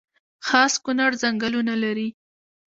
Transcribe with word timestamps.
خاص 0.47 0.73
کونړ 0.83 1.11
ځنګلونه 1.21 1.73
لري؟ 1.83 2.07